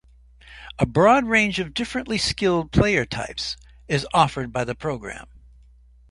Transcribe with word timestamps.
A 0.79 0.87
broad 0.87 1.27
range 1.27 1.59
of 1.59 1.75
differently 1.75 2.17
skilled 2.17 2.71
player 2.71 3.05
types 3.05 3.55
is 3.87 4.07
offered 4.15 4.51
by 4.51 4.63
the 4.63 4.73
program. 4.73 5.27